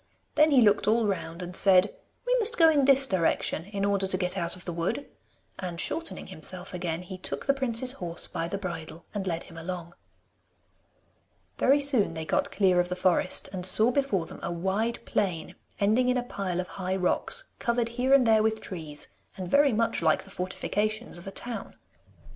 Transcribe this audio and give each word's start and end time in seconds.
Then 0.33 0.49
he 0.49 0.61
looked 0.61 0.87
all 0.87 1.05
round 1.05 1.43
and 1.43 1.55
said, 1.55 1.93
'We 2.25 2.35
must 2.39 2.57
go 2.57 2.69
in 2.71 2.85
this 2.85 3.05
direction 3.05 3.65
in 3.65 3.85
order 3.85 4.07
to 4.07 4.17
get 4.17 4.35
out 4.35 4.55
of 4.55 4.65
the 4.65 4.73
wood,' 4.73 5.07
and 5.59 5.79
shortening 5.79 6.25
himself 6.25 6.73
again, 6.73 7.03
he 7.03 7.19
took 7.19 7.45
the 7.45 7.53
prince's 7.53 7.91
horse 7.91 8.25
by 8.25 8.47
the 8.47 8.57
bridle, 8.57 9.05
and 9.13 9.27
led 9.27 9.43
him 9.43 9.59
along. 9.59 9.93
Very 11.59 11.79
soon 11.79 12.15
they 12.15 12.25
got 12.25 12.49
clear 12.49 12.79
of 12.79 12.89
the 12.89 12.95
forest, 12.95 13.47
and 13.53 13.63
saw 13.63 13.91
before 13.91 14.25
them 14.25 14.39
a 14.41 14.51
wide 14.51 14.97
plain 15.05 15.53
ending 15.79 16.09
in 16.09 16.17
a 16.17 16.23
pile 16.23 16.59
of 16.59 16.67
high 16.81 16.95
rocks, 16.95 17.53
covered 17.59 17.89
here 17.89 18.11
and 18.11 18.25
there 18.25 18.41
with 18.41 18.59
trees, 18.59 19.09
and 19.37 19.51
very 19.51 19.71
much 19.71 20.01
like 20.01 20.23
the 20.23 20.31
fortifications 20.31 21.19
of 21.19 21.27
a 21.27 21.31
town. 21.31 21.75